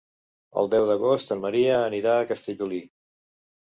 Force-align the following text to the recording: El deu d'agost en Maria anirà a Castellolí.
El 0.61 0.71
deu 0.71 0.87
d'agost 0.93 1.35
en 1.37 1.45
Maria 1.45 1.79
anirà 1.85 2.19
a 2.19 2.27
Castellolí. 2.35 2.85